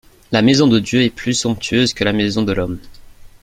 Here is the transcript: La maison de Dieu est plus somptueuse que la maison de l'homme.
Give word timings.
La 0.31 0.41
maison 0.41 0.65
de 0.65 0.79
Dieu 0.79 1.03
est 1.03 1.11
plus 1.11 1.35
somptueuse 1.35 1.93
que 1.93 2.03
la 2.03 2.11
maison 2.11 2.41
de 2.41 2.53
l'homme. 2.53 2.79